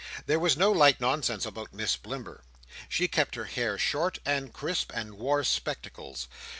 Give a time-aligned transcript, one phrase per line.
[0.25, 2.41] There was no light nonsense about Miss Blimber.
[2.89, 6.27] She kept her hair short and crisp, and wore spectacles.